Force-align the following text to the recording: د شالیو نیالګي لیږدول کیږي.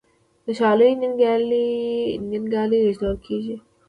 د 0.45 0.47
شالیو 0.59 0.97
نیالګي 1.01 2.73
لیږدول 2.85 3.15
کیږي. 3.25 3.55